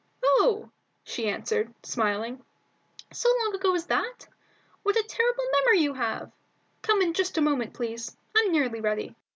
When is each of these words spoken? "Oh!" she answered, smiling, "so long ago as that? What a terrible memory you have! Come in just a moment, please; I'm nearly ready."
"Oh!" 0.23 0.71
she 1.03 1.29
answered, 1.29 1.71
smiling, 1.85 2.43
"so 3.13 3.29
long 3.43 3.53
ago 3.53 3.75
as 3.75 3.85
that? 3.85 4.27
What 4.81 4.95
a 4.95 5.03
terrible 5.03 5.43
memory 5.51 5.81
you 5.81 5.93
have! 5.93 6.31
Come 6.81 7.03
in 7.03 7.13
just 7.13 7.37
a 7.37 7.41
moment, 7.41 7.75
please; 7.75 8.17
I'm 8.35 8.51
nearly 8.51 8.81
ready." 8.81 9.15